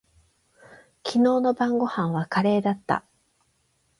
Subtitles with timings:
[1.05, 3.05] 昨日の晩御飯はカレーだった。